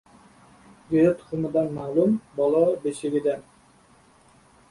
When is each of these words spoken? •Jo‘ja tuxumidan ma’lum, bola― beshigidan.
•Jo‘ja 0.93 1.11
tuxumidan 1.19 1.69
ma’lum, 1.75 2.15
bola― 2.39 2.61
beshigidan. 2.87 3.43